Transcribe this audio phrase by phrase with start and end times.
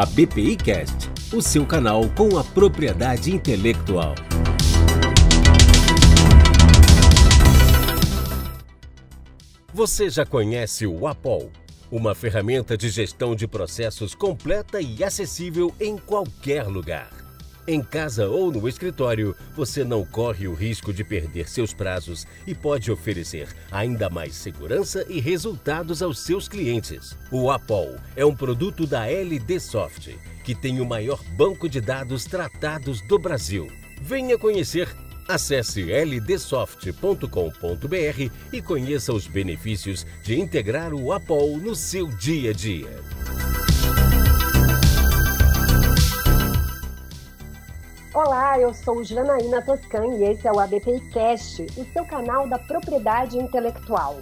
[0.00, 4.14] a BPI Cast, o seu canal com a propriedade intelectual.
[9.74, 11.52] Você já conhece o Apol,
[11.90, 17.19] uma ferramenta de gestão de processos completa e acessível em qualquer lugar.
[17.70, 22.52] Em casa ou no escritório, você não corre o risco de perder seus prazos e
[22.52, 27.16] pode oferecer ainda mais segurança e resultados aos seus clientes.
[27.30, 30.08] O Apol é um produto da LD Soft,
[30.42, 33.68] que tem o maior banco de dados tratados do Brasil.
[34.02, 34.88] Venha conhecer.
[35.28, 37.30] Acesse ldsoft.com.br
[38.52, 42.90] e conheça os benefícios de integrar o Apol no seu dia a dia.
[48.22, 52.58] Olá, eu sou Janaína Toscan e esse é o ABPI Cast, o seu canal da
[52.58, 54.20] propriedade intelectual.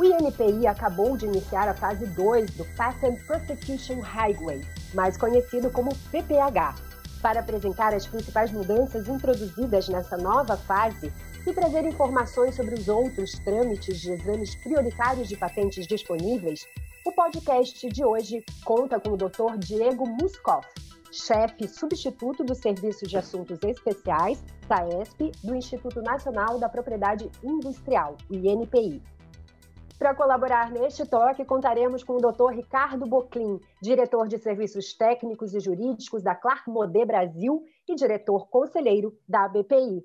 [0.00, 5.94] O INPI acabou de iniciar a fase 2 do Patent Prosecution Highway, mais conhecido como
[6.10, 6.74] PPH.
[7.20, 11.12] Para apresentar as principais mudanças introduzidas nessa nova fase
[11.46, 16.66] e trazer informações sobre os outros trâmites de exames prioritários de patentes disponíveis,
[17.04, 19.58] o podcast de hoje conta com o Dr.
[19.58, 20.66] Diego Muscoff,
[21.10, 29.02] chefe substituto do Serviço de Assuntos Especiais, SAESP, do Instituto Nacional da Propriedade Industrial, INPI.
[29.98, 32.52] Para colaborar neste toque, contaremos com o Dr.
[32.52, 39.46] Ricardo Boclin, diretor de Serviços Técnicos e Jurídicos da Clarmodé Brasil e diretor conselheiro da
[39.46, 40.04] ABPI.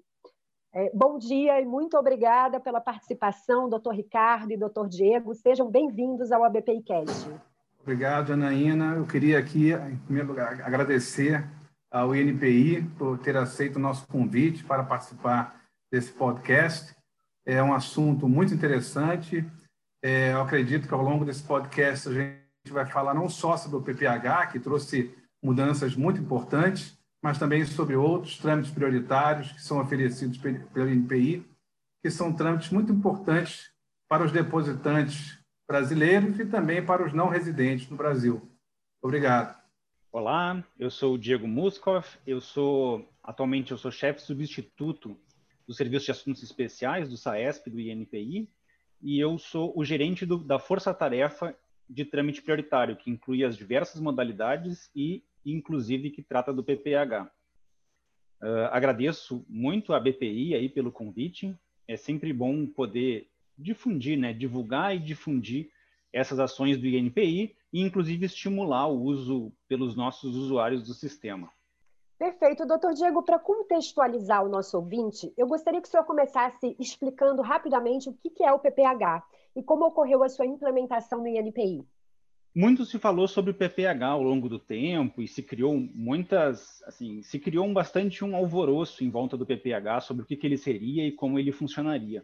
[0.74, 5.36] É, bom dia e muito obrigada pela participação, doutor Ricardo e doutor Diego.
[5.36, 7.53] Sejam bem-vindos ao ABPI Cast.
[7.84, 8.96] Obrigado, Anaína.
[8.96, 11.46] Eu queria aqui, em primeiro lugar, agradecer
[11.92, 16.96] ao INPI por ter aceito o nosso convite para participar desse podcast.
[17.46, 19.46] É um assunto muito interessante.
[20.02, 23.76] É, eu acredito que ao longo desse podcast a gente vai falar não só sobre
[23.76, 29.82] o PPH, que trouxe mudanças muito importantes, mas também sobre outros trâmites prioritários que são
[29.82, 31.46] oferecidos pelo INPI,
[32.02, 33.72] que são trâmites muito importantes
[34.08, 38.42] para os depositantes brasileiros e também para os não residentes no Brasil.
[39.02, 39.62] Obrigado.
[40.12, 45.18] Olá, eu sou o Diego Muskov, eu sou atualmente eu sou chefe substituto
[45.66, 48.50] do Serviço de Assuntos Especiais do SAESP do INPI
[49.02, 51.56] e eu sou o gerente do, da força-tarefa
[51.90, 57.24] de trâmite prioritário, que inclui as diversas modalidades e inclusive que trata do PPH.
[57.24, 61.56] Uh, ah, agradeço muito a BPI aí pelo convite.
[61.88, 65.70] É sempre bom poder difundir, né, divulgar e difundir
[66.12, 71.52] essas ações do INPI e, inclusive, estimular o uso pelos nossos usuários do sistema.
[72.18, 72.66] Perfeito.
[72.66, 78.08] Doutor Diego, para contextualizar o nosso ouvinte, eu gostaria que o senhor começasse explicando rapidamente
[78.08, 79.24] o que é o PPH
[79.56, 81.84] e como ocorreu a sua implementação no INPI.
[82.56, 87.24] Muito se falou sobre o PPH ao longo do tempo e se criou muitas, assim,
[87.24, 90.58] se criou um bastante um alvoroço em volta do PPH sobre o que, que ele
[90.58, 92.24] seria e como ele funcionaria.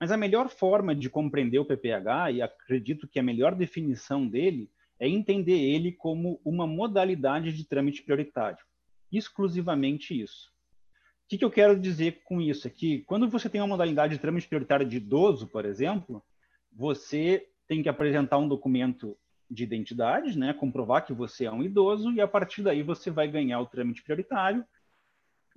[0.00, 4.70] Mas a melhor forma de compreender o PPH, e acredito que a melhor definição dele,
[4.98, 8.58] é entender ele como uma modalidade de trâmite prioritário.
[9.12, 10.50] Exclusivamente isso.
[11.24, 12.66] O que, que eu quero dizer com isso?
[12.66, 16.22] É que quando você tem uma modalidade de trâmite prioritário de idoso, por exemplo,
[16.72, 19.16] você tem que apresentar um documento
[19.50, 23.28] de identidade, né, comprovar que você é um idoso, e a partir daí você vai
[23.28, 24.64] ganhar o trâmite prioritário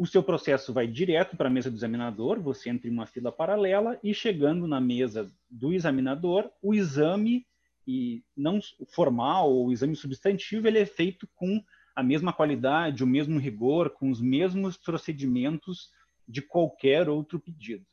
[0.02, 3.32] o seu processo vai direto para a mesa do examinador, você entra em uma fila
[3.32, 7.46] paralela e chegando na mesa do examinador, o exame
[7.86, 8.60] e não
[8.96, 11.64] formal ou exame substantivo ele é feito com
[11.96, 15.92] a mesma qualidade, o mesmo rigor, com os mesmos procedimentos
[16.28, 17.86] de qualquer outro pedido.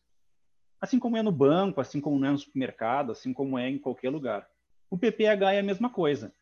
[0.81, 4.09] Assim como é no banco, assim como é no supermercado, assim como é em qualquer
[4.09, 4.49] lugar.
[4.89, 6.35] O PPH é a mesma coisa.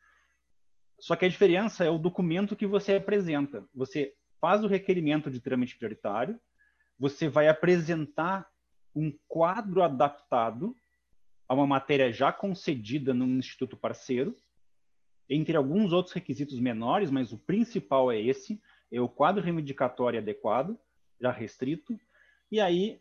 [1.00, 3.65] Só que a diferença é o documento que você apresenta.
[3.75, 6.38] Você faz o requerimento de trâmite prioritário,
[6.98, 8.48] você vai apresentar
[8.94, 10.74] um quadro adaptado
[11.48, 14.36] a uma matéria já concedida num instituto parceiro,
[15.28, 18.60] entre alguns outros requisitos menores, mas o principal é esse,
[18.91, 20.78] é o quadro reivindicatório adequado,
[21.21, 21.98] já restrito,
[22.50, 23.00] e aí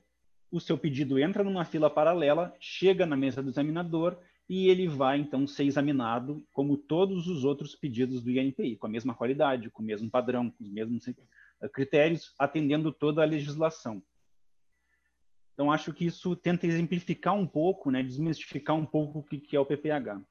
[0.52, 5.20] o seu pedido entra numa fila paralela, chega na mesa do examinador e ele vai
[5.20, 9.82] então ser examinado como todos os outros pedidos do INPI, com a mesma qualidade, com
[9.82, 11.16] o mesmo padrão, com os mesmos eh,
[11.74, 14.04] critérios, atendendo toda a legislação.
[15.54, 19.60] Então, acho que isso tenta exemplificar um pouco, né, desmistificar um pouco o que é
[19.60, 20.22] o PPH.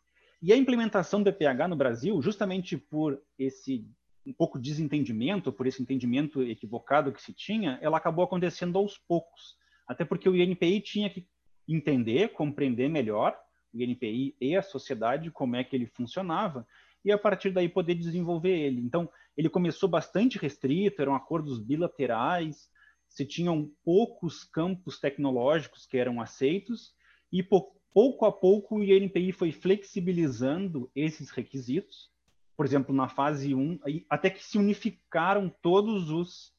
[0.42, 3.88] E a implementação do PPH no Brasil, justamente por esse
[4.26, 9.56] um pouco desentendimento, por esse entendimento equivocado que se tinha, ela acabou acontecendo aos poucos.
[9.86, 11.26] Até porque o INPI tinha que
[11.68, 13.38] entender, compreender melhor
[13.74, 16.66] o INPI e a sociedade, como é que ele funcionava,
[17.04, 18.80] e a partir daí poder desenvolver ele.
[18.80, 22.70] Então, ele começou bastante restrito, eram acordos bilaterais,
[23.08, 26.94] se tinham poucos campos tecnológicos que eram aceitos,
[27.32, 32.10] e pouco a pouco o INPI foi flexibilizando esses requisitos,
[32.56, 36.54] por exemplo, na fase 1, até que se unificaram todos os,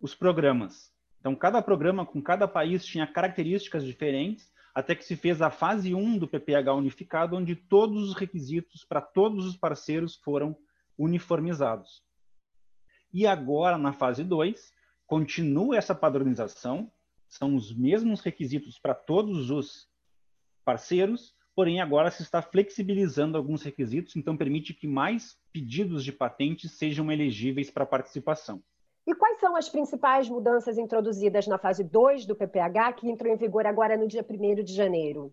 [0.00, 0.92] os programas.
[1.20, 5.94] Então, cada programa com cada país tinha características diferentes, até que se fez a fase
[5.94, 10.56] 1 do PPH unificado, onde todos os requisitos para todos os parceiros foram
[10.96, 12.02] uniformizados.
[13.12, 14.72] E agora, na fase 2,
[15.06, 16.90] continua essa padronização,
[17.28, 19.88] são os mesmos requisitos para todos os
[20.64, 26.72] parceiros, porém agora se está flexibilizando alguns requisitos, então permite que mais pedidos de patentes
[26.72, 28.62] sejam elegíveis para participação.
[29.06, 33.36] E quais são as principais mudanças introduzidas na fase 2 do PPH, que entrou em
[33.36, 35.32] vigor agora no dia 1 de janeiro?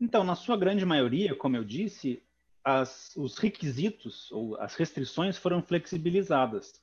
[0.00, 2.22] Então, na sua grande maioria, como eu disse,
[2.64, 6.82] as, os requisitos ou as restrições foram flexibilizadas.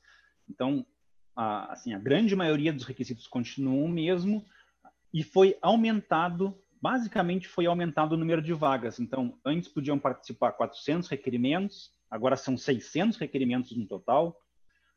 [0.50, 0.86] Então,
[1.36, 4.46] a, assim, a grande maioria dos requisitos continuam o mesmo
[5.14, 9.00] e foi aumentado, basicamente foi aumentado o número de vagas.
[9.00, 14.40] Então, antes podiam participar 400 requerimentos, agora são 600 requerimentos no total.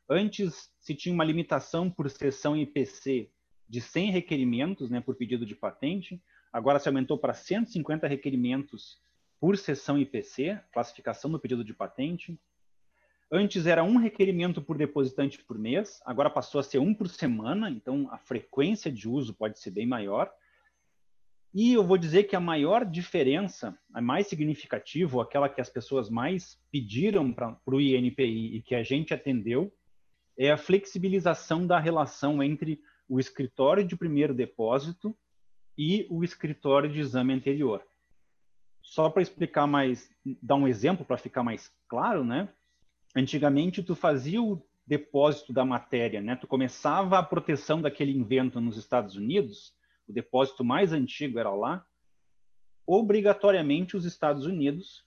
[0.09, 3.29] Antes se tinha uma limitação por sessão IPC
[3.69, 6.21] de 100 requerimentos né, por pedido de patente,
[6.51, 9.01] agora se aumentou para 150 requerimentos
[9.39, 12.39] por sessão IPC, classificação do pedido de patente.
[13.31, 17.69] Antes era um requerimento por depositante por mês, agora passou a ser um por semana,
[17.69, 20.31] então a frequência de uso pode ser bem maior.
[21.53, 26.09] E eu vou dizer que a maior diferença, a mais significativa, aquela que as pessoas
[26.09, 29.73] mais pediram para o INPI e que a gente atendeu,
[30.37, 35.15] é a flexibilização da relação entre o escritório de primeiro depósito
[35.77, 37.83] e o escritório de exame anterior.
[38.81, 40.09] Só para explicar mais,
[40.41, 42.49] dar um exemplo para ficar mais claro, né?
[43.15, 46.35] Antigamente tu fazia o depósito da matéria, né?
[46.35, 49.73] Tu começava a proteção daquele invento nos Estados Unidos,
[50.07, 51.85] o depósito mais antigo era lá.
[52.85, 55.05] Obrigatoriamente os Estados Unidos,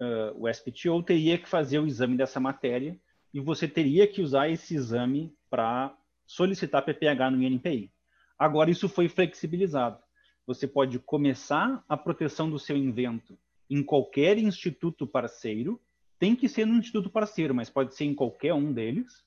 [0.00, 3.00] uh, o SPTO teria que fazer o exame dessa matéria
[3.34, 5.92] e você teria que usar esse exame para
[6.24, 7.90] solicitar PPH no INPI.
[8.38, 9.98] Agora, isso foi flexibilizado.
[10.46, 13.36] Você pode começar a proteção do seu invento
[13.68, 15.80] em qualquer instituto parceiro,
[16.16, 19.24] tem que ser no instituto parceiro, mas pode ser em qualquer um deles.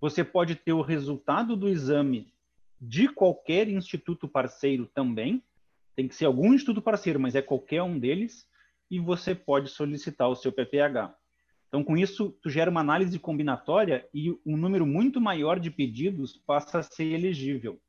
[0.00, 2.32] Você pode ter o resultado do exame
[2.80, 5.42] de qualquer instituto parceiro também,
[5.96, 8.48] tem que ser algum instituto parceiro, mas é qualquer um deles,
[8.90, 11.14] e você pode solicitar o seu PPH.
[11.70, 16.36] Então, com isso, tu gera uma análise combinatória e um número muito maior de pedidos
[16.44, 17.80] passa a ser elegível.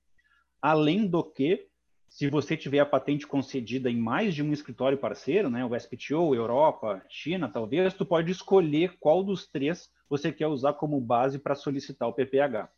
[0.61, 1.67] Além do que,
[2.07, 6.35] se você tiver a patente concedida em mais de um escritório parceiro, né, o SPTO,
[6.35, 11.55] Europa, China, talvez, tu pode escolher qual dos três você quer usar como base para
[11.55, 12.69] solicitar o PPH.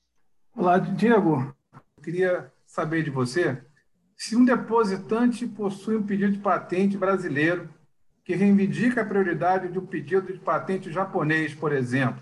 [0.56, 1.54] Olá, Diego.
[1.98, 3.62] Eu queria saber de você
[4.16, 7.68] se um depositante possui um pedido de patente brasileiro
[8.24, 12.22] que reivindica a prioridade de um pedido de patente japonês, por exemplo.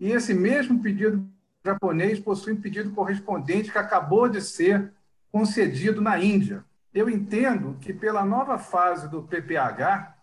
[0.00, 1.24] E esse mesmo pedido
[1.64, 4.92] japonês possui um pedido correspondente que acabou de ser
[5.30, 6.64] concedido na Índia.
[6.92, 10.14] Eu entendo que, pela nova fase do PPH,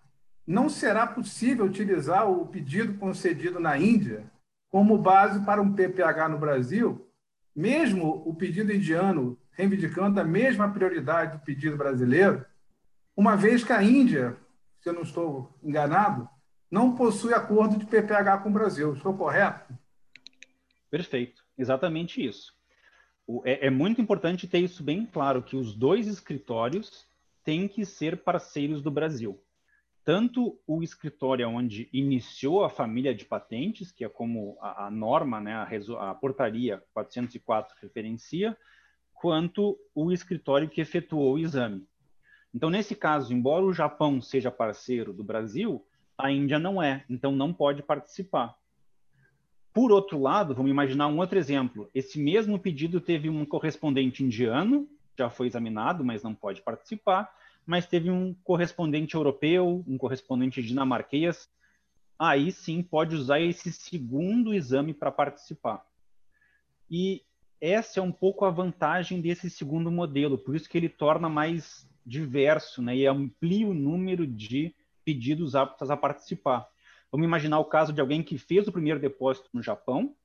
[0.46, 4.24] não será possível utilizar o pedido concedido na Índia
[4.70, 7.08] como base para um PPH no Brasil,
[7.56, 12.46] mesmo o pedido indiano reivindicando a mesma prioridade do pedido brasileiro,
[13.16, 14.38] uma vez que a Índia
[14.82, 16.28] se eu não estou enganado,
[16.70, 18.94] não possui acordo de PPH com o Brasil.
[18.94, 19.74] Estou correto?
[20.90, 22.54] Perfeito, exatamente isso.
[23.46, 27.08] É, é, muito importante ter isso bem claro, que os dois escritórios
[27.44, 29.42] têm que ser parceiros do Brasil.
[30.04, 35.40] Tanto o escritório onde iniciou a família de patentes, que é como a, a norma,
[35.40, 38.58] né, a, a portaria 404 referencia,
[39.14, 41.88] quanto o escritório que efetuou o exame.
[42.54, 45.86] Então, nesse caso, embora o Japão seja parceiro do Brasil,
[46.18, 48.56] a Índia não é, então não pode participar.
[49.74, 51.90] Por outro lado, vamos imaginar um outro exemplo.
[51.96, 57.34] Esse mesmo pedido teve um correspondente indiano, já foi examinado, mas não pode participar,
[57.66, 61.50] mas teve um correspondente europeu, um correspondente dinamarquês.
[62.20, 65.86] Aí sim pode usar esse segundo exame para participar.
[66.90, 67.24] E
[67.62, 71.88] essa é um pouco a vantagem desse segundo modelo, por isso que ele torna mais
[72.06, 76.68] diverso né, e amplia o número de pedidos aptos a participar.
[77.12, 80.16] Vamos imaginar o caso de alguém que fez o primeiro depósito no Japão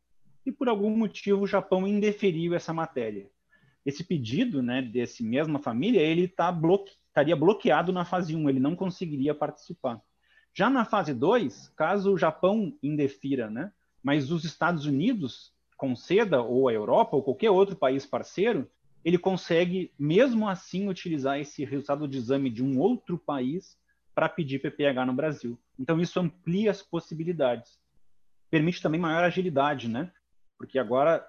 [0.45, 3.28] e por algum motivo o Japão indeferiu essa matéria.
[3.85, 6.92] Esse pedido, né, desse mesma família, ele tá bloque...
[7.09, 10.00] estaria bloqueado na fase 1, ele não conseguiria participar.
[10.54, 16.68] Já na fase 2, caso o Japão indefira, né, mas os Estados Unidos conceda, ou
[16.68, 18.68] a Europa, ou qualquer outro país parceiro,
[19.07, 23.79] ele consegue, mesmo assim, utilizar esse resultado de exame de um outro país
[24.13, 25.57] para pedir PPH no Brasil.
[25.79, 27.79] Então, isso amplia as possibilidades.
[28.51, 30.11] Permite também maior agilidade, né?
[30.59, 31.25] Porque agora,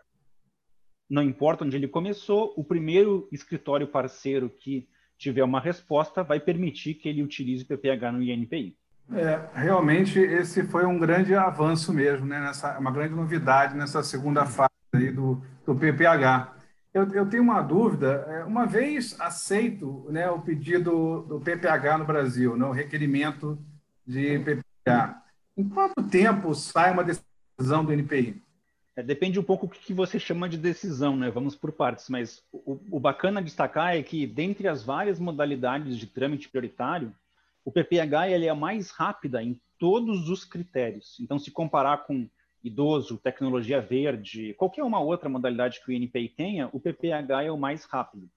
[1.07, 6.95] não importa onde ele começou, o primeiro escritório parceiro que tiver uma resposta vai permitir
[6.95, 8.75] que ele utilize PPH no INPI.
[9.13, 12.39] É, realmente esse foi um grande avanço mesmo, né?
[12.39, 16.56] Nessa, uma grande novidade nessa segunda fase do, do PPH.
[16.97, 18.25] Eu, eu tenho uma dúvida.
[18.27, 23.59] É, uma vez aceito né, o pedido do PPH no Brasil, né, o requerimento
[24.05, 25.23] de PPH,
[25.55, 28.41] em quanto tempo sai uma decisão do NPI?
[28.95, 31.29] É, depende um pouco do que você chama de decisão, né?
[31.29, 36.07] Vamos por partes, mas o, o bacana destacar é que, dentre as várias modalidades de
[36.07, 37.13] trâmite prioritário,
[37.63, 41.15] o PPH ele é a mais rápida em todos os critérios.
[41.19, 42.27] Então, se comparar com
[42.67, 47.57] idoso, tecnologia verde, qualquer uma outra modalidade que o INPI tenha, o PPH é o
[47.57, 48.29] mais rápido.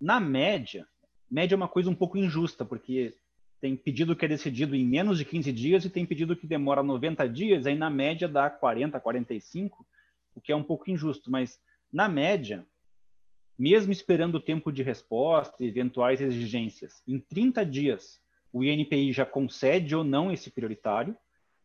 [0.00, 0.86] Na média,
[1.30, 3.14] média é uma coisa um pouco injusta, porque
[3.60, 6.82] tem pedido que é decidido em menos de 15 dias e tem pedido que demora
[6.82, 9.86] 90 dias, aí na média dá 40, 45,
[10.34, 11.58] o que é um pouco injusto, mas
[11.92, 12.66] na média,
[13.58, 18.20] mesmo esperando o tempo de resposta e eventuais exigências, em 30 dias
[18.52, 21.16] o INPI já concede ou não esse prioritário,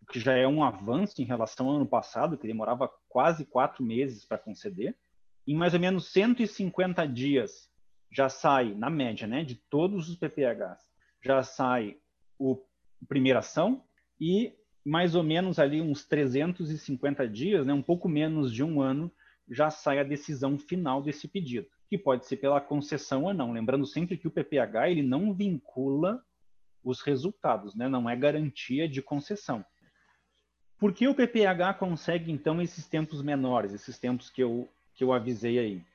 [0.09, 4.25] que já é um avanço em relação ao ano passado, que demorava quase quatro meses
[4.25, 4.97] para conceder.
[5.47, 7.69] Em mais ou menos 150 dias
[8.11, 10.85] já sai, na média, né, de todos os PPHs,
[11.23, 11.97] já sai
[12.37, 12.61] o
[13.07, 13.83] primeira ação
[14.19, 14.53] e
[14.83, 19.11] mais ou menos ali uns 350 dias, né, um pouco menos de um ano,
[19.49, 23.51] já sai a decisão final desse pedido, que pode ser pela concessão ou não.
[23.51, 26.23] Lembrando sempre que o PPH ele não vincula
[26.83, 27.87] os resultados, né?
[27.87, 29.63] não é garantia de concessão.
[30.81, 35.13] Por que o PPH consegue, então, esses tempos menores, esses tempos que eu, que eu
[35.13, 35.85] avisei aí?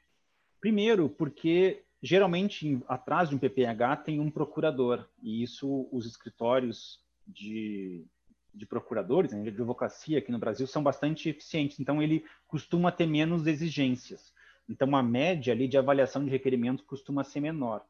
[0.60, 8.06] Primeiro, porque geralmente atrás de um PPH tem um procurador, e isso os escritórios de,
[8.54, 13.06] de procuradores, né, de advocacia aqui no Brasil, são bastante eficientes, então ele costuma ter
[13.06, 14.32] menos exigências.
[14.68, 17.84] Então a média ali de avaliação de requerimentos costuma ser menor.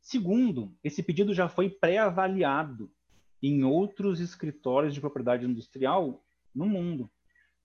[0.00, 2.88] Segundo, esse pedido já foi pré-avaliado
[3.48, 6.24] em outros escritórios de propriedade industrial
[6.54, 7.10] no mundo.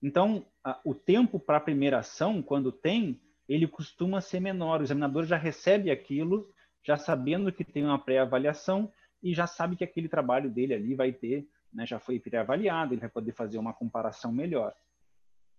[0.02, 4.80] Então, a, o tempo para a primeira ação, quando tem, ele costuma ser menor.
[4.80, 6.48] O examinador já recebe aquilo,
[6.82, 11.12] já sabendo que tem uma pré-avaliação e já sabe que aquele trabalho dele ali vai
[11.12, 14.74] ter, né, já foi pré-avaliado, ele vai poder fazer uma comparação melhor.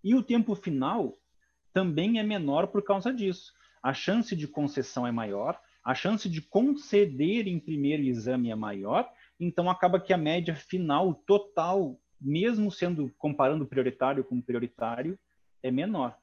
[0.04, 1.18] E o tempo final
[1.74, 3.54] também é menor por causa disso.
[3.82, 9.12] A chance de concessão é maior, a chance de conceder em primeiro exame é maior,
[9.42, 15.18] então acaba que a média final total, mesmo sendo comparando prioritário com prioritário,
[15.64, 16.16] é menor.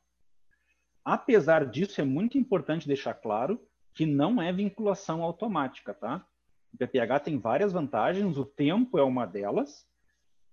[1.04, 3.60] Apesar disso, é muito importante deixar claro
[3.92, 6.24] que não é vinculação automática, tá?
[6.72, 9.84] O PPH tem várias vantagens, o tempo é uma delas,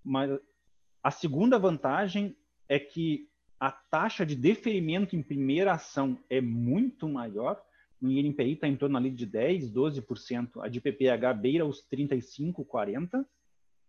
[0.03, 0.31] mas
[1.03, 2.35] a segunda vantagem
[2.67, 3.29] é que
[3.59, 7.61] a taxa de deferimento em primeira ação é muito maior
[8.05, 12.65] no INPI está em torno ali de 10%, 12%, a de PPH beira os 35%,
[12.65, 13.25] 40%,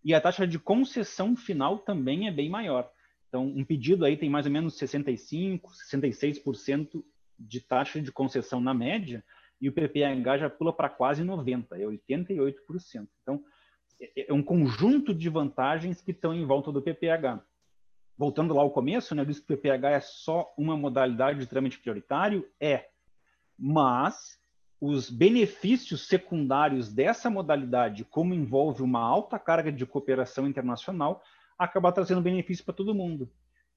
[0.02, 2.90] e a taxa de concessão final também é bem maior.
[3.28, 5.60] Então, um pedido aí tem mais ou menos 65%,
[5.92, 7.04] 66%
[7.38, 9.22] de taxa de concessão na média,
[9.60, 13.08] e o PPH já pula para quase 90%, é 88%.
[13.22, 13.42] Então,
[14.00, 17.44] é, é um conjunto de vantagens que estão em volta do PPH.
[18.16, 21.46] Voltando lá ao começo, né, eu disse que o PPH é só uma modalidade de
[21.46, 22.48] trâmite prioritário?
[22.60, 22.88] É
[23.58, 24.38] mas
[24.80, 31.22] os benefícios secundários dessa modalidade, como envolve uma alta carga de cooperação internacional,
[31.58, 33.30] acaba trazendo benefício para todo mundo.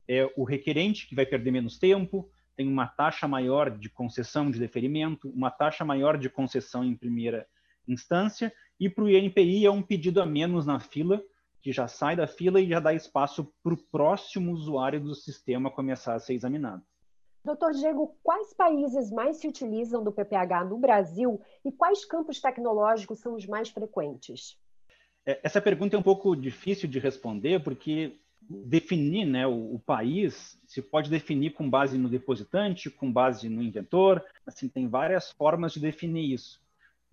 [0.07, 4.59] É o requerente que vai perder menos tempo, tem uma taxa maior de concessão de
[4.59, 7.47] deferimento, uma taxa maior de concessão em primeira
[7.87, 11.21] instância, e para o INPI é um pedido a menos na fila,
[11.61, 15.71] que já sai da fila e já dá espaço para o próximo usuário do sistema
[15.71, 16.83] começar a ser examinado.
[17.43, 23.19] Doutor Diego, quais países mais se utilizam do PPH no Brasil e quais campos tecnológicos
[23.19, 24.57] são os mais frequentes?
[25.25, 30.59] É, essa pergunta é um pouco difícil de responder, porque definir né, o, o, país
[30.65, 35.73] se pode definir com base no depositante, com base no inventor, assim, tem várias formas
[35.73, 36.59] de definir isso.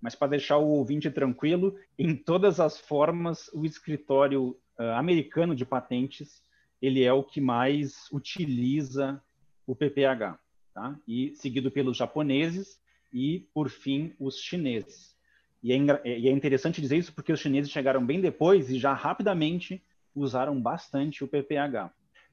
[0.00, 5.64] Mas para deixar o ouvinte tranquilo, em todas as formas, o escritório uh, americano de
[5.64, 6.42] patentes
[6.80, 9.23] ele é o que mais utiliza
[9.66, 10.38] o PPH,
[10.73, 10.99] tá?
[11.06, 12.78] e seguido pelos japoneses
[13.12, 15.16] e, por fim, os chineses.
[15.62, 18.92] E é, e é interessante dizer isso porque os chineses chegaram bem depois e já
[18.92, 19.82] rapidamente
[20.14, 21.92] usaram bastante o PPH.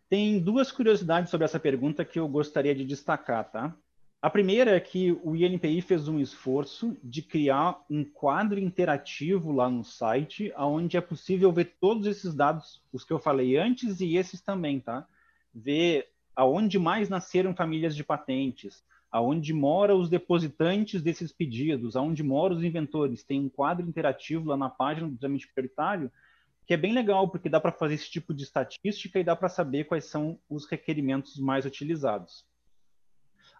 [0.09, 3.75] Tem duas curiosidades sobre essa pergunta que eu gostaria de destacar, tá?
[4.21, 9.69] A primeira é que o INPI fez um esforço de criar um quadro interativo lá
[9.69, 14.15] no site, onde é possível ver todos esses dados, os que eu falei antes e
[14.15, 15.05] esses também, tá?
[15.53, 22.55] Ver aonde mais nasceram famílias de patentes, aonde moram os depositantes desses pedidos, aonde moram
[22.55, 23.23] os inventores.
[23.23, 26.11] Tem um quadro interativo lá na página do trâmite prioritário,
[26.65, 29.49] que é bem legal, porque dá para fazer esse tipo de estatística e dá para
[29.49, 32.45] saber quais são os requerimentos mais utilizados.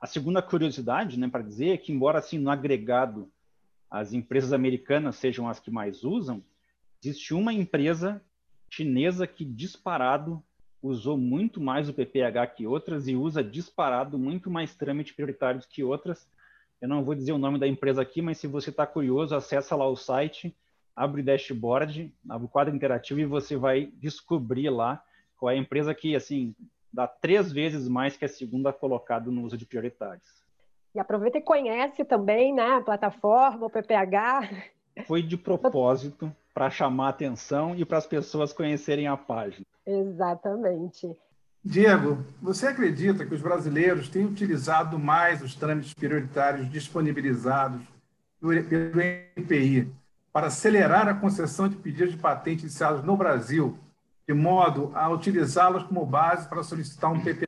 [0.02, 3.32] A segunda curiosidade, né, para dizer, é que embora assim no agregado
[3.92, 6.44] as empresas americanas sejam as que mais usam,
[7.04, 8.22] existe uma empresa
[8.70, 10.44] chinesa que disparado
[10.84, 15.82] usou muito mais o PPH que outras e usa disparado muito mais trâmites prioritários que
[15.82, 16.28] outras.
[16.82, 19.78] Eu não vou dizer o nome da empresa aqui, mas se você está curioso, acessa
[19.78, 20.54] lá o site,
[20.94, 25.02] abre o dashboard, abre o quadro interativo e você vai descobrir lá
[25.38, 26.54] qual é a empresa que, assim,
[26.92, 30.44] dá três vezes mais que a segunda colocada no uso de prioritários.
[30.94, 34.50] E aproveita e conhece também né, a plataforma, o PPH.
[35.08, 39.66] Foi de propósito para chamar atenção e para as pessoas conhecerem a página.
[39.86, 41.16] Exatamente.
[41.64, 47.82] Diego, você acredita que os brasileiros têm utilizado mais os trâmites prioritários disponibilizados
[48.42, 49.02] pelo
[49.38, 49.90] INPI
[50.32, 53.80] para acelerar a concessão de pedidos de patente iniciados no Brasil
[54.28, 57.48] de modo a utilizá-las como base para solicitar um PPA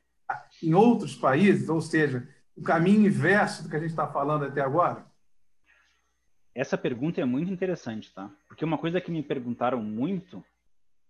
[0.62, 4.60] em outros países, ou seja, o caminho inverso do que a gente está falando até
[4.60, 5.04] agora?
[6.54, 8.30] Essa pergunta é muito interessante, tá?
[8.48, 10.42] Porque uma coisa que me perguntaram muito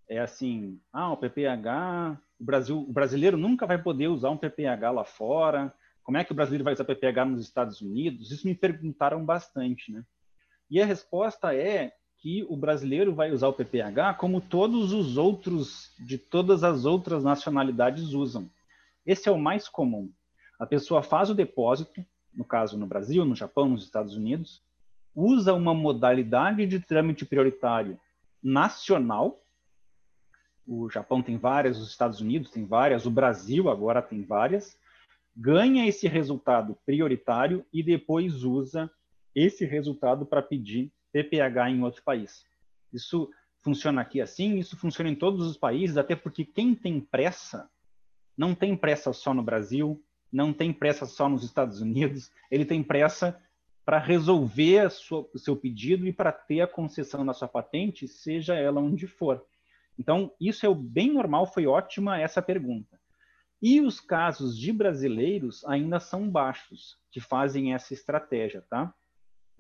[0.09, 4.91] é assim, ah, o PPH, o Brasil, o brasileiro nunca vai poder usar um PPH
[4.91, 5.73] lá fora.
[6.03, 8.31] Como é que o brasileiro vai usar PPH nos Estados Unidos?
[8.31, 10.05] Isso me perguntaram bastante, né?
[10.71, 15.93] E a resposta é que o brasileiro vai usar o PPH como todos os outros,
[15.99, 18.51] de todas as outras nacionalidades usam.
[19.05, 20.11] Esse é o mais comum.
[20.59, 24.63] A pessoa faz o depósito, no caso no Brasil, no Japão, nos Estados Unidos,
[25.15, 27.99] usa uma modalidade de trâmite prioritário
[28.43, 29.41] nacional.
[30.67, 34.77] O Japão tem várias, os Estados Unidos tem várias, o Brasil agora tem várias.
[35.37, 38.91] Ganha esse resultado prioritário e depois usa
[39.35, 42.45] esse resultado para pedir PPH em outro país.
[42.93, 47.69] Isso funciona aqui assim, isso funciona em todos os países, até porque quem tem pressa
[48.37, 50.03] não tem pressa só no Brasil,
[50.33, 53.41] não tem pressa só nos Estados Unidos, ele tem pressa
[53.85, 54.89] para resolver
[55.33, 59.45] o seu pedido e para ter a concessão da sua patente, seja ela onde for.
[59.99, 63.01] Então, isso é bem normal, foi ótima essa pergunta.
[63.63, 68.95] E os casos de brasileiros ainda são baixos que fazem essa estratégia, tá?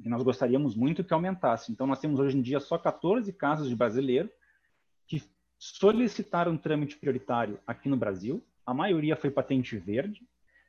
[0.03, 1.73] que nós gostaríamos muito que aumentasse.
[1.73, 4.31] Então, nós temos hoje em dia só 14 casos de brasileiro
[5.07, 5.23] que
[5.59, 8.45] solicitaram trâmite prioritário aqui no Brasil.
[8.65, 10.27] A maioria foi patente verde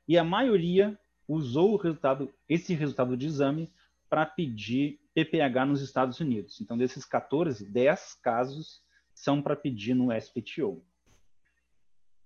[0.07, 3.69] e a maioria usou resultado, esse resultado de exame
[4.09, 6.61] para pedir PPH nos Estados Unidos.
[6.61, 8.81] Então, desses 14, 10 casos
[9.17, 10.83] são para pedir no SPTO.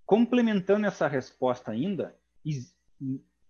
[0.05, 2.13] Complementando essa resposta ainda,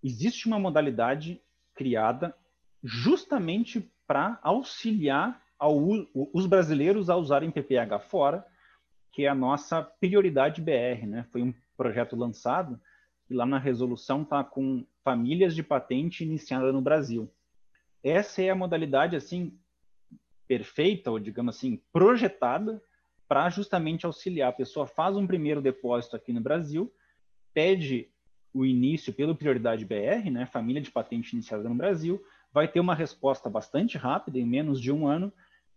[0.03, 1.41] existe uma modalidade
[1.73, 2.35] criada
[2.83, 5.75] justamente para auxiliar ao,
[6.13, 8.45] os brasileiros a usarem PPH fora,
[9.11, 11.07] que é a nossa prioridade BR.
[11.07, 11.25] Né?
[11.31, 12.79] Foi um projeto lançado
[13.27, 17.27] e lá na resolução está com famílias de patente iniciada no Brasil.
[18.03, 19.57] Essa é a modalidade assim
[20.47, 22.79] perfeita, ou digamos assim, projetada
[23.31, 24.49] para justamente auxiliar.
[24.49, 26.91] A pessoa faz um primeiro depósito aqui no Brasil,
[27.53, 28.09] pede
[28.53, 32.93] o início pelo prioridade BR, né, família de patente iniciada no Brasil, vai ter uma
[32.93, 35.31] resposta bastante rápida, em menos de um ano,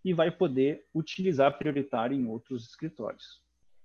[0.05, 3.41] e vai poder utilizar prioritário em outros escritórios.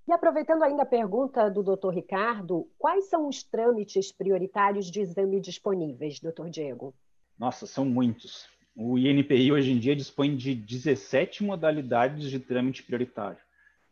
[0.07, 1.89] E aproveitando ainda a pergunta do Dr.
[1.89, 6.49] Ricardo, quais são os trâmites prioritários de exame disponíveis, Dr.
[6.49, 6.91] Diego?
[7.37, 8.47] Nossa, são muitos.
[8.75, 13.37] O INPI hoje em dia dispõe de 17 modalidades de trâmite prioritário.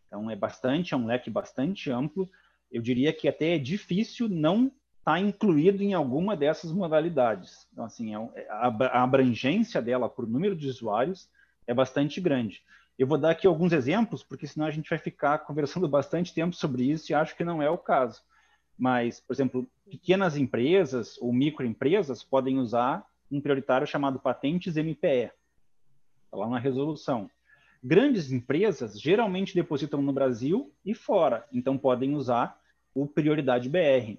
[0.07, 2.29] Então é bastante, é um leque bastante amplo.
[2.71, 7.67] Eu diria que até é difícil não está incluído em alguma dessas modalidades.
[7.71, 11.29] Então, assim, é, é a abrangência dela por número de usuários
[11.65, 12.61] é bastante grande.
[12.97, 16.55] Eu vou dar aqui alguns exemplos, porque senão a gente vai ficar conversando bastante tempo
[16.55, 18.21] sobre isso e acho que não é o caso.
[18.77, 25.31] Mas, por exemplo, pequenas empresas ou microempresas podem usar um prioritário chamado patentes MPE,
[26.25, 27.29] está lá na resolução.
[27.83, 32.59] Grandes empresas geralmente depositam no Brasil e fora, então podem usar
[32.93, 34.17] o prioridade BR.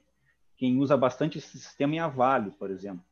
[0.57, 3.05] Quem usa bastante esse sistema é a Vale, por exemplo.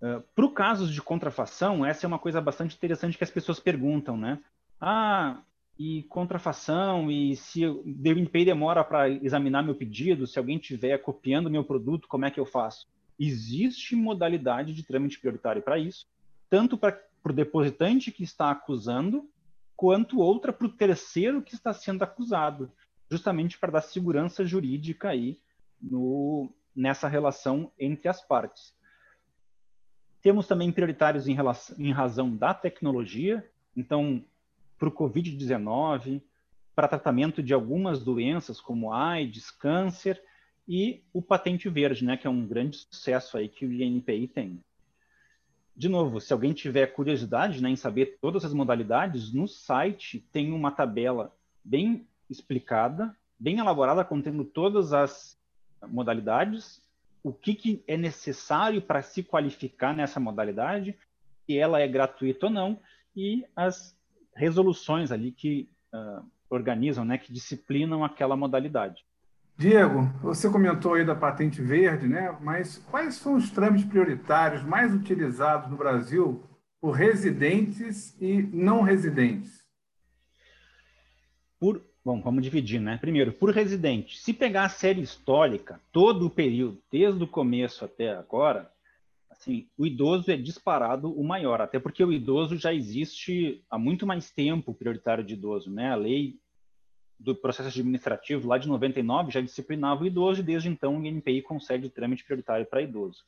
[0.00, 3.60] Uh, Para o caso de contrafação, essa é uma coisa bastante interessante que as pessoas
[3.60, 4.40] perguntam, né?
[4.80, 5.42] Ah,
[5.78, 11.50] e contrafação, e se o DMPI demora para examinar meu pedido, se alguém estiver copiando
[11.50, 12.86] meu produto, como é que eu faço?
[13.18, 16.06] Existe modalidade de trâmite prioritário para isso,
[16.50, 19.30] tanto para o depositante que está acusando,
[19.76, 22.72] quanto outra para o terceiro que está sendo acusado,
[23.10, 25.38] justamente para dar segurança jurídica aí
[25.80, 28.74] no, nessa relação entre as partes.
[30.20, 34.24] Temos também prioritários em, relação, em razão da tecnologia, então,
[34.78, 36.22] para o Covid-19,
[36.74, 40.22] para tratamento de algumas doenças como AIDS, câncer
[40.66, 44.60] e o patente verde, né, que é um grande sucesso aí que o INPI tem.
[45.74, 50.52] De novo, se alguém tiver curiosidade né, em saber todas as modalidades, no site tem
[50.52, 55.38] uma tabela bem explicada, bem elaborada, contendo todas as
[55.88, 56.82] modalidades
[57.22, 60.96] o que, que é necessário para se qualificar nessa modalidade,
[61.46, 62.80] se ela é gratuita ou não,
[63.14, 63.96] e as
[64.34, 69.04] resoluções ali que uh, organizam, né, que disciplinam aquela modalidade.
[69.62, 72.36] Diego, você comentou aí da patente verde, né?
[72.40, 76.42] Mas quais são os trâmites prioritários mais utilizados no Brasil
[76.80, 79.64] por residentes e não residentes?
[81.60, 82.98] Por Bom, vamos dividir, né?
[83.00, 84.18] Primeiro, por residente.
[84.18, 88.68] Se pegar a série histórica, todo o período, desde o começo até agora,
[89.30, 94.04] assim, o idoso é disparado o maior, até porque o idoso já existe há muito
[94.04, 95.92] mais tempo, prioritário de idoso, né?
[95.92, 96.40] A lei
[97.22, 101.42] do processo administrativo lá de 99 já disciplinava o idoso e desde então o INPI
[101.42, 103.24] concede trâmite prioritário para idoso.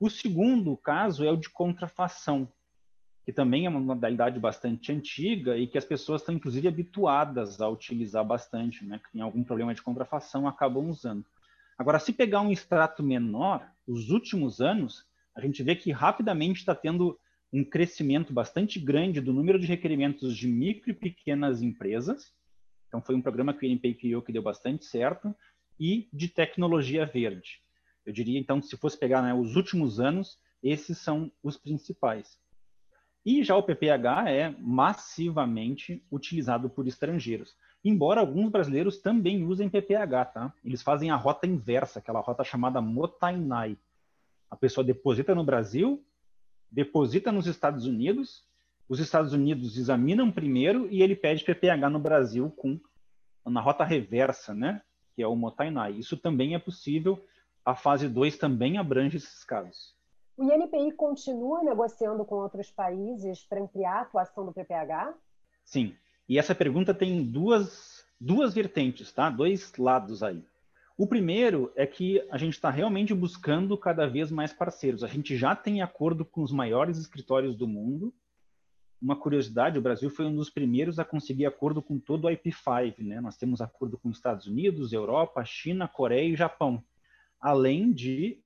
[0.00, 2.48] O segundo caso é o de contrafação,
[3.24, 7.68] que também é uma modalidade bastante antiga e que as pessoas estão, inclusive, habituadas a
[7.68, 8.98] utilizar bastante, né?
[8.98, 11.24] Que tem algum problema de contrafação, acabam usando.
[11.76, 16.74] Agora, se pegar um extrato menor, os últimos anos, a gente vê que rapidamente está
[16.74, 17.18] tendo
[17.52, 22.32] um crescimento bastante grande do número de requerimentos de micro e pequenas empresas.
[22.88, 25.34] Então, foi um programa que o INPI criou que deu bastante certo,
[25.78, 27.62] e de tecnologia verde.
[28.04, 32.38] Eu diria, então, se fosse pegar né, os últimos anos, esses são os principais.
[33.24, 37.54] E já o PPH é massivamente utilizado por estrangeiros.
[37.84, 40.52] Embora alguns brasileiros também usem PPH, tá?
[40.64, 43.76] Eles fazem a rota inversa, aquela rota chamada Motainai.
[44.50, 46.02] A pessoa deposita no Brasil,
[46.70, 48.44] deposita nos Estados Unidos,
[48.88, 52.80] os Estados Unidos examinam primeiro e ele pede PPH no Brasil com
[53.44, 54.82] na rota reversa, né?
[55.14, 55.92] Que é o Motainai.
[55.92, 57.22] Isso também é possível.
[57.64, 59.96] A fase 2 também abrange esses casos.
[60.36, 65.14] O INPI continua negociando com outros países para ampliar a atuação do PPH?
[65.64, 65.96] Sim.
[66.28, 69.28] E essa pergunta tem duas, duas vertentes, tá?
[69.30, 70.44] Dois lados aí.
[70.96, 75.02] O primeiro é que a gente está realmente buscando cada vez mais parceiros.
[75.02, 78.12] A gente já tem acordo com os maiores escritórios do mundo.
[79.00, 82.98] Uma curiosidade, o Brasil foi um dos primeiros a conseguir acordo com todo o IP5,
[82.98, 83.20] né?
[83.20, 86.82] Nós temos acordo com os Estados Unidos, Europa, China, Coreia e Japão.
[87.40, 88.40] Além de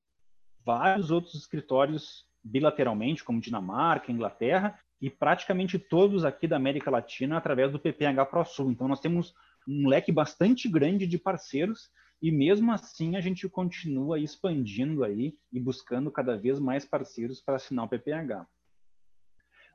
[0.65, 7.73] vários outros escritórios bilateralmente, como Dinamarca, Inglaterra, e praticamente todos aqui da América Latina através
[7.73, 8.71] do PPH ProSul.
[8.71, 9.35] Então, nós temos
[9.67, 15.59] um leque bastante grande de parceiros e mesmo assim a gente continua expandindo aí e
[15.59, 18.47] buscando cada vez mais parceiros para assinar o PPH.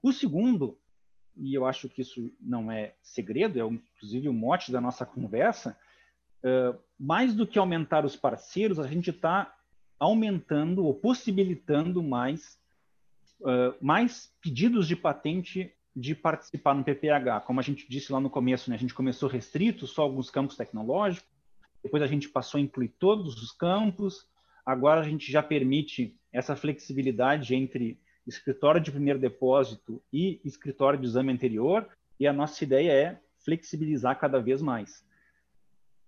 [0.02, 0.78] O segundo,
[1.36, 5.78] e eu acho que isso não é segredo, é inclusive o mote da nossa conversa,
[6.44, 9.54] uh, mais do que aumentar os parceiros, a gente está
[10.00, 12.60] aumentando ou possibilitando mais,
[13.42, 17.42] uh, mais pedidos de patente de participar no PPH.
[17.42, 20.56] Como a gente disse lá no começo, né, a gente começou restrito só alguns campos
[20.56, 21.28] tecnológicos,
[21.84, 24.28] depois a gente passou a incluir todos os campos,
[24.66, 31.06] agora a gente já permite essa flexibilidade entre escritório de primeiro depósito e escritório de
[31.06, 31.88] exame anterior,
[32.20, 35.06] e a nossa ideia é flexibilizar cada vez mais.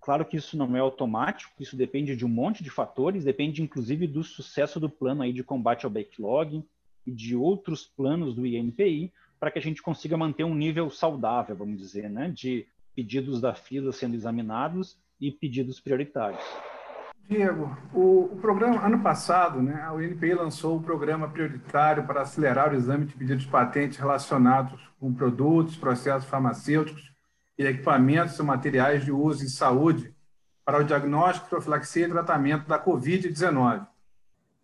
[0.02, 4.08] Claro que isso não é automático, isso depende de um monte de fatores, depende inclusive
[4.08, 6.64] do sucesso do plano aí de combate ao backlog
[7.06, 11.56] e de outros planos do INPI, para que a gente consiga manter um nível saudável,
[11.56, 16.44] vamos dizer, né, de pedidos da fila sendo examinados e pedidos prioritários.
[17.30, 22.74] Diego, o, o, programa, ano passado, né, a UNPI lançou o programa prioritário para acelerar
[22.74, 27.14] o exame de pedidos de patentes relacionados com produtos, processos farmacêuticos
[27.56, 30.12] e equipamentos e materiais de uso em saúde
[30.66, 33.86] para o diagnóstico, profilaxia e tratamento da Covid-19.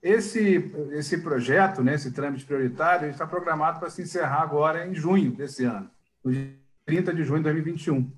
[0.01, 5.31] Esse, esse projeto, né, esse trâmite prioritário, está programado para se encerrar agora em junho
[5.33, 5.87] desse ano,
[6.23, 6.51] no dia
[6.87, 8.11] 30 de junho de 2021.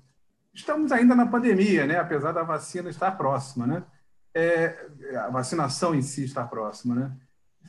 [0.54, 3.82] Estamos ainda na pandemia, né, apesar da vacina estar próxima, né?
[4.34, 4.86] É,
[5.16, 7.12] a vacinação em si estar próxima, né?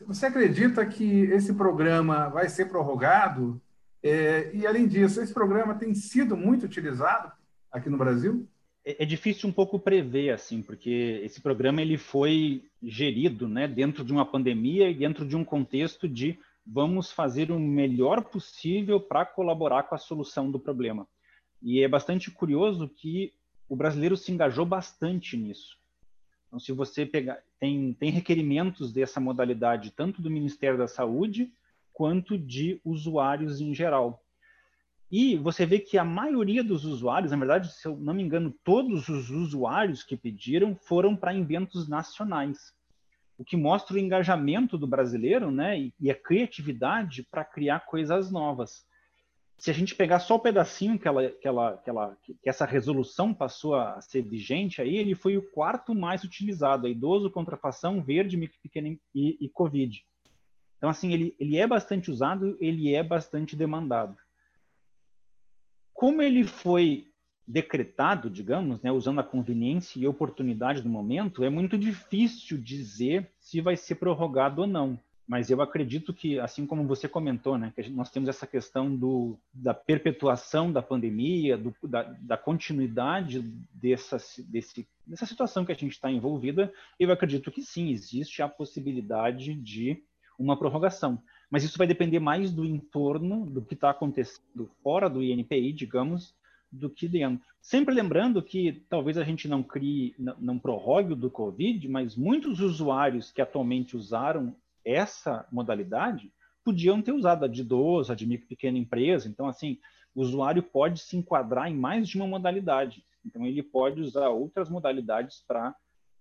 [0.05, 3.61] Você acredita que esse programa vai ser prorrogado?
[4.01, 7.31] É, e, além disso, esse programa tem sido muito utilizado
[7.71, 8.47] aqui no Brasil?
[8.85, 14.03] É, é, difícil um pouco prever, assim, porque esse programa ele foi gerido né, dentro
[14.03, 19.25] de uma pandemia e dentro de um contexto de vamos fazer o melhor possível para
[19.25, 21.07] colaborar com a solução do problema.
[21.61, 23.33] E é bastante curioso que
[23.67, 25.77] o brasileiro se engajou bastante nisso.
[26.49, 31.49] Então, se você pegar, tem, tem requerimentos dessa modalidade tanto do Ministério da Saúde
[31.93, 34.21] quanto de usuários em geral.
[35.09, 38.53] E você vê que a maioria dos usuários, na verdade, se eu não me engano,
[38.63, 42.73] todos os usuários que pediram foram para inventos nacionais
[43.39, 48.85] o que mostra o engajamento do brasileiro, né, e a criatividade para criar coisas novas.
[49.59, 52.65] Se a gente pegar só o pedacinho que, ela, que, ela, que, ela, que essa
[52.65, 58.01] resolução passou a ser vigente, aí ele foi o quarto mais utilizado, a idoso, contrafação,
[58.01, 60.01] verde, micro, pequeno e, e Covid.
[60.77, 64.15] Então, assim, ele, ele é bastante usado, ele é bastante demandado.
[65.93, 67.09] Como ele foi
[67.45, 73.59] decretado, digamos, né, usando a conveniência e oportunidade do momento, é muito difícil dizer se
[73.59, 74.97] vai ser prorrogado ou não.
[75.29, 79.37] Mas eu acredito que, assim como você comentou, né, que nós temos essa questão do,
[79.53, 83.39] da perpetuação da pandemia, do, da, da, continuidade
[83.71, 88.49] dessa, desse, dessa situação que a gente está envolvida, eu acredito que sim, existe a
[88.49, 90.01] possibilidade de
[90.39, 91.21] uma prorrogação.
[91.47, 96.33] Mas isso vai depender mais do entorno, do que está acontecendo fora do INPI, digamos,
[96.71, 97.45] do que dentro.
[97.61, 102.15] Sempre lembrando que talvez a gente não crie, não, não prorrogue o do Covid, mas
[102.15, 104.55] muitos usuários que atualmente usaram
[104.89, 106.31] essa modalidade
[106.63, 109.27] podiam ter usado a de idoso, a de micro pequena empresa.
[109.27, 109.77] Então, assim,
[110.15, 113.03] o usuário pode se enquadrar em mais de uma modalidade.
[113.25, 115.75] Então, ele pode usar outras modalidades para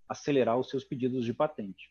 [0.09, 1.91] acelerar os seus pedidos de patente.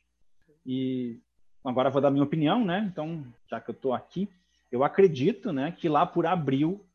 [0.65, 1.19] E
[1.63, 2.87] agora vou dar minha opinião, né?
[2.91, 4.29] Então, já que eu estou aqui,
[4.71, 6.85] eu acredito, né, que lá por abril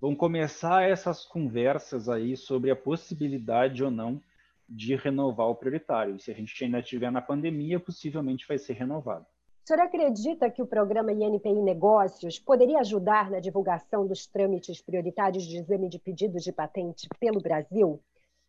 [0.00, 4.22] vão começar essas conversas aí sobre a possibilidade ou não
[4.68, 6.16] de renovar o prioritário.
[6.16, 9.24] E se a gente ainda estiver na pandemia, possivelmente vai ser renovado.
[9.64, 15.44] O senhor acredita que o programa INPI Negócios poderia ajudar na divulgação dos trâmites prioritários
[15.44, 18.02] de exame de pedidos de patente pelo Brasil?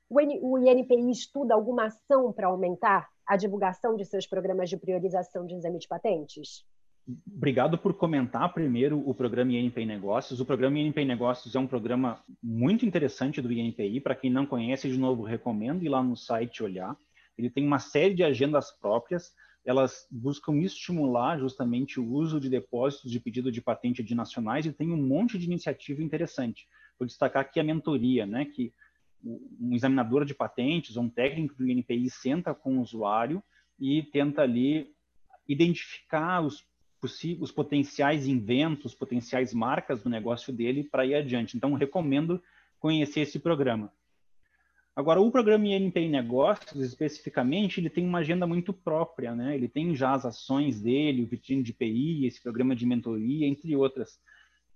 [0.09, 5.55] O INPI estuda alguma ação para aumentar a divulgação de seus programas de priorização de
[5.55, 6.65] exame de patentes?
[7.25, 10.39] Obrigado por comentar primeiro o programa INPI Negócios.
[10.39, 13.99] O programa INPI Negócios é um programa muito interessante do INPI.
[13.99, 16.95] Para quem não conhece, de novo, recomendo ir lá no site olhar.
[17.35, 19.33] Ele tem uma série de agendas próprias.
[19.65, 24.71] Elas buscam estimular justamente o uso de depósitos de pedido de patente de nacionais e
[24.71, 26.67] tem um monte de iniciativa interessante.
[26.99, 28.71] Vou destacar aqui a mentoria, né, que
[29.23, 33.43] um examinador de patentes ou um técnico do INPI senta com o usuário
[33.79, 34.93] e tenta ali
[35.47, 36.63] identificar os
[37.39, 41.55] os potenciais inventos, potenciais marcas do negócio dele para ir adiante.
[41.55, 42.41] Então, recomendo
[42.79, 43.91] conhecer esse programa.
[44.95, 49.55] Agora, o programa INPI Negócios, especificamente, ele tem uma agenda muito própria, né?
[49.55, 53.73] Ele tem já as ações dele, o vitrine de IPI, esse programa de mentoria, entre
[53.77, 54.19] outras.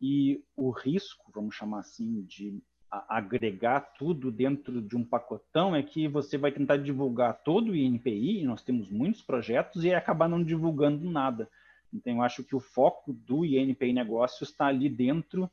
[0.01, 2.62] E o risco, vamos chamar assim, de
[3.09, 8.43] agregar tudo dentro de um pacotão é que você vai tentar divulgar todo o INPI,
[8.43, 11.49] nós temos muitos projetos, e acabar não divulgando nada.
[11.93, 15.49] Então, eu acho que o foco do INPI Negócios está ali dentro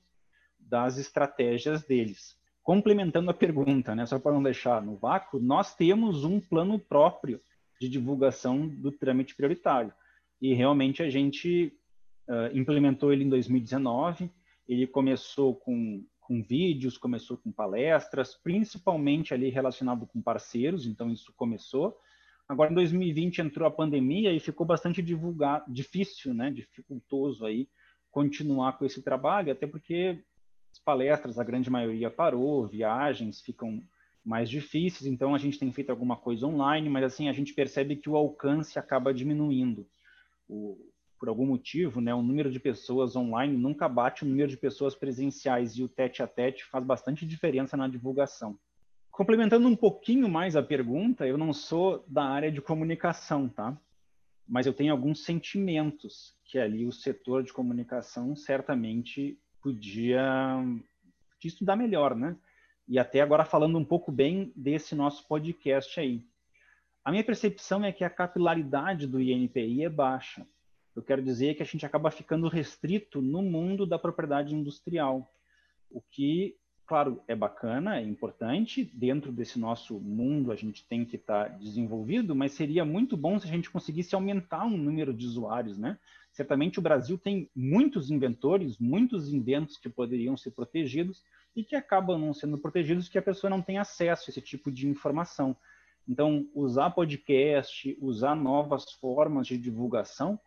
[0.59, 2.39] das estratégias deles.
[2.63, 7.41] Complementando a pergunta, né, só para não deixar no vácuo, nós temos um plano próprio
[7.81, 9.93] de divulgação do trâmite prioritário.
[10.41, 11.73] E realmente a gente
[12.29, 14.31] uh, implementou ele em 2019.
[14.69, 21.33] Ele começou com, com vídeos, começou com palestras, principalmente ali relacionado com parceiros, então isso
[21.37, 21.99] começou.
[22.51, 27.69] Agora, em 2020, entrou a pandemia e ficou bastante divulgar, difícil, né, dificultoso aí
[28.11, 30.21] continuar com esse trabalho, até porque
[30.73, 33.81] as palestras, a grande maioria parou, viagens ficam
[34.25, 37.95] mais difíceis, então a gente tem feito alguma coisa online, mas assim, a gente percebe
[37.95, 39.87] que o alcance acaba diminuindo.
[40.49, 40.77] O,
[41.21, 44.97] por algum motivo, né, o número de pessoas online nunca bate o número de pessoas
[44.97, 48.59] presenciais e o tete a tete faz bastante diferença na divulgação.
[49.11, 53.79] Complementando um pouquinho mais a pergunta, eu não sou da área de comunicação, tá?
[54.49, 60.23] Mas eu tenho alguns sentimentos que ali o setor de comunicação certamente podia,
[61.33, 62.37] podia estudar melhor, né?
[62.89, 66.25] E até agora falando um pouco bem desse nosso podcast aí.
[67.05, 70.47] A minha percepção é que a capilaridade do INPI é baixa.
[70.95, 75.33] Eu quero dizer que a gente acaba ficando restrito no mundo da propriedade industrial,
[75.91, 76.57] o que
[76.91, 81.57] claro, é bacana, é importante, dentro desse nosso mundo a gente tem que estar tá
[81.57, 85.97] desenvolvido, mas seria muito bom se a gente conseguisse aumentar o número de usuários, né?
[86.33, 91.23] Certamente o Brasil tem muitos inventores, muitos inventos que poderiam ser protegidos
[91.55, 94.69] e que acabam não sendo protegidos porque a pessoa não tem acesso a esse tipo
[94.69, 95.57] de informação.
[96.09, 100.41] Então, usar podcast, usar novas formas de divulgação,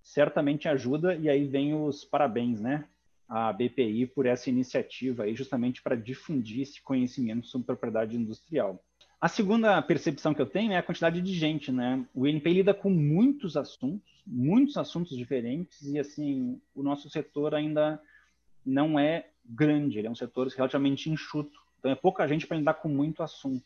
[0.00, 2.86] certamente ajuda, e aí vem os parabéns, né?
[3.34, 8.84] A BPI por essa iniciativa aí, justamente para difundir esse conhecimento sobre propriedade industrial.
[9.18, 12.04] A segunda percepção que eu tenho é a quantidade de gente, né?
[12.14, 17.98] O INPI lida com muitos assuntos, muitos assuntos diferentes, e assim, o nosso setor ainda
[18.66, 21.58] não é grande, ele é um setor relativamente enxuto.
[21.78, 23.64] Então é pouca gente para lidar com muito assunto.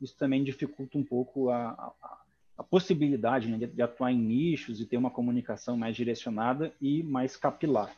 [0.00, 1.70] Isso também dificulta um pouco a,
[2.02, 2.18] a,
[2.58, 7.02] a possibilidade né, de, de, atuar em nichos e ter uma comunicação mais direcionada e
[7.02, 7.92] mais capilar.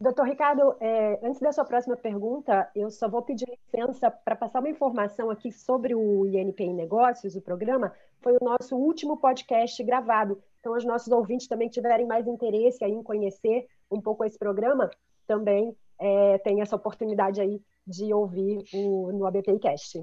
[0.00, 4.60] Doutor Ricardo, é, antes da sua próxima pergunta, eu só vou pedir licença para passar
[4.60, 7.92] uma informação aqui sobre o INPI Negócios, o programa.
[8.22, 10.40] Foi o nosso último podcast gravado.
[10.58, 14.90] Então, os nossos ouvintes também tiverem mais interesse em conhecer um pouco esse programa,
[15.26, 20.02] também é, tem essa oportunidade aí de ouvir o, no ABPI Cast.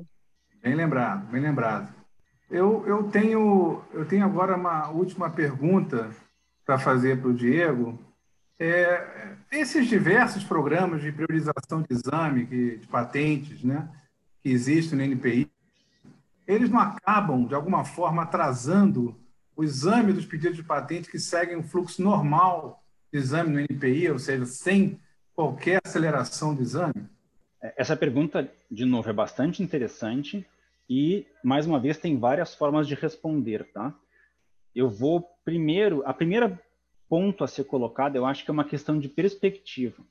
[0.62, 1.92] Bem lembrado, bem lembrado.
[2.52, 6.12] Eu, eu, tenho, eu tenho agora uma última pergunta
[6.64, 7.98] para fazer para o Diego.
[8.60, 13.88] É, esses diversos programas de priorização de exame, que, de patentes, né,
[14.42, 15.50] que existem no NPI,
[16.48, 19.16] eles não acabam, de alguma forma, atrasando
[19.56, 24.10] o exame dos pedidos de patente que seguem o fluxo normal de exame no NPI,
[24.12, 25.00] ou seja, sem
[25.34, 27.08] qualquer aceleração do exame?
[27.76, 30.46] Essa pergunta, de novo, é bastante interessante
[30.90, 33.94] e, mais uma vez, tem várias formas de responder, tá?
[34.74, 36.60] Eu vou primeiro, a primeira
[37.10, 40.04] ponto a ser colocado, eu acho que é uma questão de perspectiva.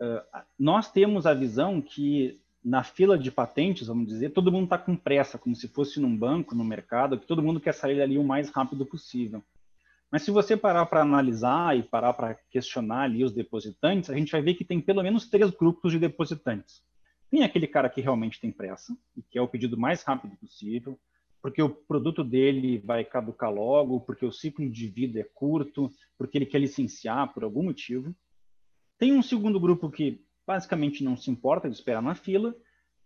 [0.00, 4.78] Uh, nós temos a visão que na fila de patentes, vamos dizer, todo mundo está
[4.78, 8.18] com pressa, como se fosse num banco, no mercado, que todo mundo quer sair ali
[8.18, 9.42] o mais rápido possível.
[10.10, 14.32] Mas se você parar para analisar e parar para questionar ali os depositantes, a gente
[14.32, 16.82] vai ver que tem pelo menos três grupos de depositantes.
[17.30, 20.98] Tem aquele cara que realmente tem pressa e quer o pedido mais rápido possível,
[21.42, 26.36] porque o produto dele vai caducar logo, porque o ciclo de vida é curto, porque
[26.36, 28.14] ele quer licenciar por algum motivo.
[28.98, 32.54] Tem um segundo grupo que basicamente não se importa de esperar na fila,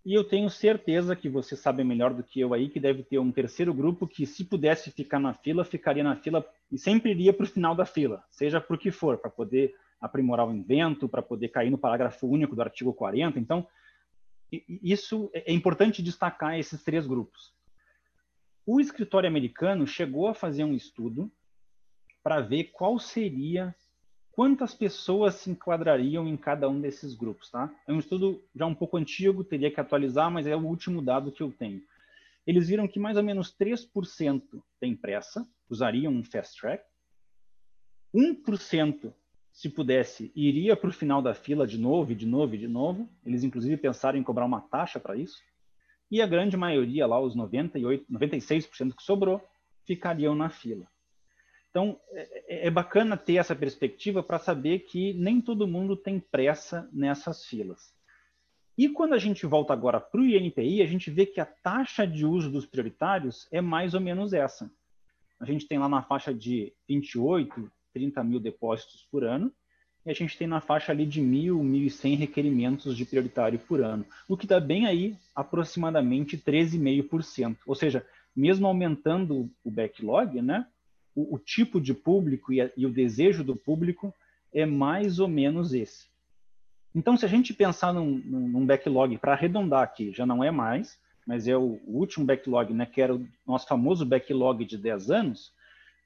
[0.04, 3.18] e eu tenho certeza que você sabe melhor do que eu aí que deve ter
[3.18, 7.32] um terceiro grupo que, se pudesse ficar na fila, ficaria na fila e sempre iria
[7.32, 11.22] para o final da fila, seja por que for, para poder aprimorar o invento, para
[11.22, 13.38] poder cair no parágrafo único do artigo 40.
[13.38, 13.66] Então,
[14.68, 17.54] isso é, é importante destacar esses três grupos.
[18.66, 21.30] O escritório americano chegou a fazer um estudo
[22.22, 23.74] para ver qual seria
[24.32, 27.72] quantas pessoas se enquadrariam em cada um desses grupos, tá?
[27.86, 31.30] É um estudo já um pouco antigo, teria que atualizar, mas é o último dado
[31.30, 31.82] que eu tenho.
[32.46, 36.84] Eles viram que mais ou menos 3% tem pressa, usariam um fast track.
[38.14, 39.12] 1%,
[39.52, 43.08] se pudesse, iria para o final da fila de novo, de novo, de novo.
[43.24, 45.36] Eles, inclusive, pensaram em cobrar uma taxa para isso.
[46.14, 49.42] E a grande maioria, lá, os 98, 96% que sobrou,
[49.84, 50.86] ficariam na fila.
[51.68, 56.88] Então, é, é, bacana ter essa perspectiva para saber que nem todo mundo tem pressa
[56.92, 57.92] nessas filas.
[58.78, 62.06] E quando a gente volta agora para o INPI, a gente vê que a taxa
[62.06, 64.70] de uso dos prioritários é mais ou menos essa.
[65.40, 69.52] A gente tem lá na faixa de 28, 30 mil depósitos por ano,
[70.04, 74.04] e a gente tem na faixa ali de 1.000, 1.100 requerimentos de prioritário por ano,
[74.28, 77.56] o que dá bem aí aproximadamente 13,5%.
[77.66, 78.04] Ou seja,
[78.36, 80.66] mesmo aumentando o backlog, né,
[81.14, 84.12] o, o tipo de público e, a, e o desejo do público
[84.52, 86.06] é mais ou menos esse.
[86.94, 90.98] Então, se a gente pensar num, num backlog, para arredondar aqui, já não é mais,
[91.26, 95.10] mas é o, o, último backlog, né, que era o nosso famoso backlog de 10
[95.10, 95.52] anos,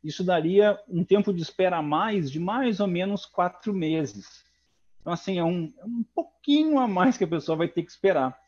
[0.03, 4.45] isso daria um tempo de espera a mais de mais ou menos quatro meses.
[5.01, 7.91] Então, assim, é um, é um pouquinho a mais que a pessoa vai ter que
[7.91, 8.39] esperar.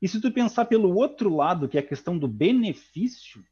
[0.00, 3.44] E se tu pensar pelo outro lado, que é a questão do benefício,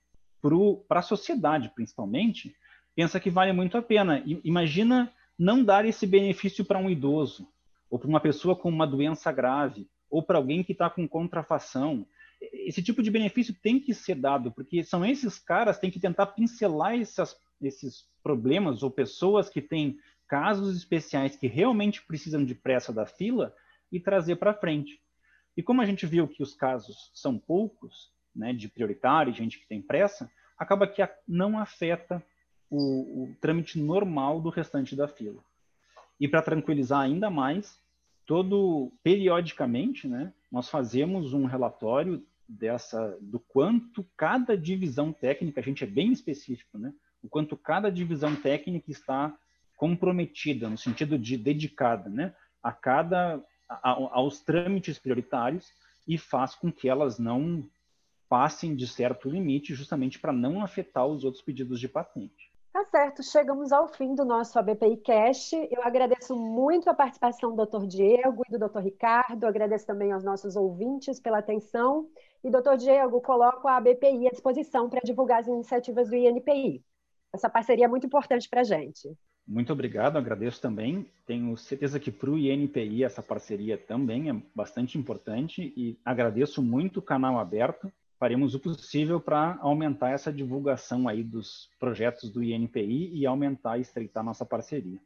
[0.88, 2.54] para a sociedade, principalmente,
[2.94, 4.22] pensa que vale muito a pena.
[4.44, 7.48] imagina não dar esse benefício para um idoso,
[7.90, 12.06] ou para uma pessoa com uma doença grave, ou para alguém que está com contrafação.
[12.40, 16.00] Esse tipo de benefício tem que ser dado, porque são esses caras que têm que
[16.00, 22.54] tentar pincelar essas, esses problemas ou pessoas que têm casos especiais que realmente precisam de
[22.54, 23.54] pressa da fila
[23.90, 25.00] e trazer para frente.
[25.56, 29.66] E como a gente viu que os casos são poucos, né, de prioritário, gente que
[29.66, 32.22] tem pressa, acaba que não afeta
[32.70, 35.42] o, o trâmite normal do restante da fila.
[36.18, 37.78] E para tranquilizar ainda mais,
[38.24, 45.84] todo periodicamente, né, nós fazemos um relatório dessa do quanto cada divisão técnica, a gente
[45.84, 46.92] é bem específico, né,
[47.22, 49.34] o quanto cada divisão técnica está
[49.76, 55.72] comprometida no sentido de dedicada, né, a cada a, aos trâmites prioritários
[56.06, 57.64] e faz com que elas não
[58.28, 62.50] passem de certo limite, justamente para não afetar os outros pedidos de patente.
[62.72, 65.56] Tá certo, chegamos ao fim do nosso ABPI Cast.
[65.70, 67.86] Eu agradeço muito a participação do Dr.
[67.86, 68.78] Diego e do Dr.
[68.78, 72.08] Ricardo, agradeço também aos nossos ouvintes pela atenção.
[72.42, 72.76] E, Dr.
[72.78, 76.82] Diego, coloco a ABPI à disposição para divulgar as iniciativas do INPI.
[77.32, 79.08] Essa parceria é muito importante para a gente.
[79.46, 81.06] Muito obrigado, agradeço também.
[81.26, 86.98] Tenho certeza que para o INPI essa parceria também é bastante importante e agradeço muito
[86.98, 93.10] o canal aberto faremos o possível para aumentar essa divulgação aí dos projetos do INPI
[93.14, 95.00] e aumentar e estreitar nossa parceria.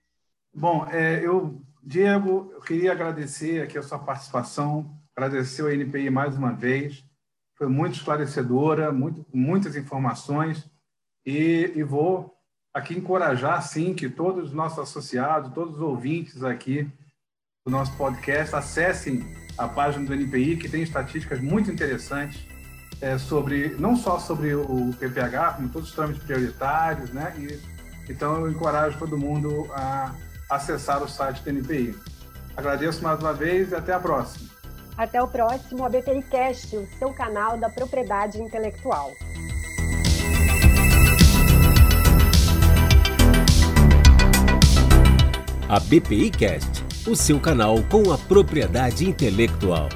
[0.53, 6.37] Bom, é, eu, Diego, eu queria agradecer aqui a sua participação, agradecer ao INPI mais
[6.37, 7.05] uma vez,
[7.57, 10.69] foi muito esclarecedora, muito, muitas informações,
[11.25, 12.35] e, e vou
[12.73, 16.91] aqui encorajar, sim, que todos os nossos associados, todos os ouvintes aqui
[17.65, 19.25] do nosso podcast acessem
[19.57, 22.45] a página do NPI, que tem estatísticas muito interessantes
[23.01, 27.35] é, sobre não só sobre o PPH, como todos os trâmites prioritários, né?
[27.39, 27.61] E,
[28.11, 30.15] então eu encorajo todo mundo a
[30.51, 31.97] acessar o site do NPI.
[32.57, 34.54] Agradeço mais uma vez e até a próxima.
[34.97, 39.13] Até o próximo ABPI Cast, o seu canal da propriedade intelectual.
[45.69, 49.89] A BPI Cast, o seu canal com a propriedade intelectual.